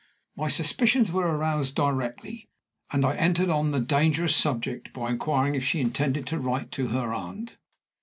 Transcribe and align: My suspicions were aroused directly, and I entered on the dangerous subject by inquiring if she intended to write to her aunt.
My 0.35 0.47
suspicions 0.47 1.11
were 1.11 1.27
aroused 1.27 1.75
directly, 1.75 2.49
and 2.89 3.05
I 3.05 3.15
entered 3.17 3.51
on 3.51 3.69
the 3.69 3.79
dangerous 3.79 4.35
subject 4.35 4.91
by 4.93 5.11
inquiring 5.11 5.53
if 5.53 5.63
she 5.63 5.79
intended 5.79 6.25
to 6.25 6.39
write 6.39 6.71
to 6.71 6.87
her 6.87 7.13
aunt. 7.13 7.57